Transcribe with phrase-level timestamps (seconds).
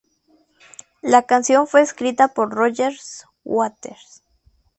[1.03, 2.91] La canción fue escrita por Roger
[3.43, 4.23] Waters.